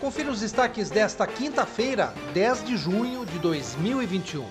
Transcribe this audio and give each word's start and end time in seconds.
Confira 0.00 0.30
os 0.30 0.38
destaques 0.38 0.90
desta 0.90 1.26
quinta-feira, 1.26 2.14
10 2.32 2.64
de 2.64 2.76
junho 2.76 3.26
de 3.26 3.36
2021. 3.40 4.46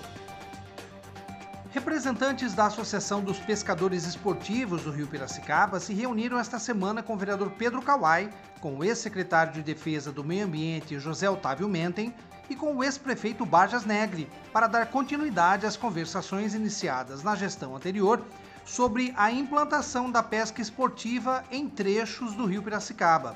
Representantes 1.70 2.52
da 2.52 2.66
Associação 2.66 3.22
dos 3.22 3.38
Pescadores 3.38 4.04
Esportivos 4.04 4.82
do 4.82 4.90
Rio 4.90 5.06
Piracicaba 5.06 5.80
se 5.80 5.94
reuniram 5.94 6.38
esta 6.38 6.58
semana 6.58 7.02
com 7.02 7.14
o 7.14 7.16
vereador 7.16 7.50
Pedro 7.52 7.80
Kawai, 7.80 8.28
com 8.60 8.76
o 8.76 8.84
ex-secretário 8.84 9.54
de 9.54 9.62
Defesa 9.62 10.12
do 10.12 10.22
Meio 10.22 10.44
Ambiente 10.44 10.98
José 10.98 11.30
Otávio 11.30 11.66
Mentem 11.66 12.14
e 12.50 12.54
com 12.54 12.76
o 12.76 12.84
ex-prefeito 12.84 13.46
Barjas 13.46 13.86
Negre, 13.86 14.28
para 14.52 14.66
dar 14.66 14.90
continuidade 14.90 15.64
às 15.64 15.78
conversações 15.78 16.54
iniciadas 16.54 17.22
na 17.22 17.34
gestão 17.34 17.74
anterior 17.74 18.22
sobre 18.66 19.14
a 19.16 19.32
implantação 19.32 20.10
da 20.10 20.22
pesca 20.22 20.60
esportiva 20.60 21.42
em 21.50 21.70
trechos 21.70 22.34
do 22.34 22.44
Rio 22.44 22.62
Piracicaba. 22.62 23.34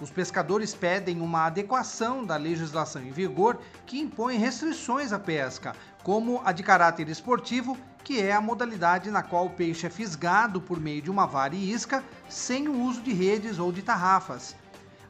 Os 0.00 0.10
pescadores 0.10 0.74
pedem 0.74 1.20
uma 1.20 1.44
adequação 1.44 2.24
da 2.24 2.36
legislação 2.36 3.02
em 3.02 3.10
vigor 3.10 3.60
que 3.84 4.00
impõe 4.00 4.38
restrições 4.38 5.12
à 5.12 5.18
pesca, 5.18 5.74
como 6.02 6.40
a 6.42 6.52
de 6.52 6.62
caráter 6.62 7.06
esportivo, 7.10 7.76
que 8.02 8.18
é 8.18 8.32
a 8.32 8.40
modalidade 8.40 9.10
na 9.10 9.22
qual 9.22 9.44
o 9.44 9.50
peixe 9.50 9.86
é 9.86 9.90
fisgado 9.90 10.58
por 10.58 10.80
meio 10.80 11.02
de 11.02 11.10
uma 11.10 11.26
vara 11.26 11.54
e 11.54 11.70
isca, 11.70 12.02
sem 12.30 12.66
o 12.66 12.82
uso 12.82 13.02
de 13.02 13.12
redes 13.12 13.58
ou 13.58 13.70
de 13.70 13.82
tarrafas. 13.82 14.56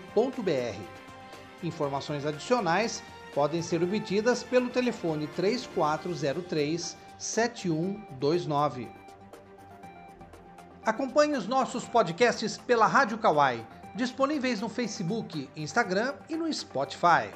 Informações 1.62 2.26
adicionais 2.26 3.02
podem 3.34 3.62
ser 3.62 3.82
obtidas 3.82 4.42
pelo 4.42 4.68
telefone 4.68 5.26
3403 5.28 6.98
7129. 7.18 8.88
Acompanhe 10.84 11.36
os 11.36 11.46
nossos 11.46 11.84
podcasts 11.84 12.58
pela 12.58 12.86
Rádio 12.86 13.16
Kawai, 13.16 13.66
disponíveis 13.94 14.60
no 14.60 14.68
Facebook, 14.68 15.48
Instagram 15.56 16.14
e 16.28 16.36
no 16.36 16.52
Spotify. 16.52 17.30